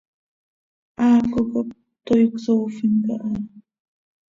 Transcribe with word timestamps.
Haaco 0.99 1.39
cop 1.51 1.67
toii 2.05 2.27
cösoofin 2.31 2.93
caha. 3.05 3.31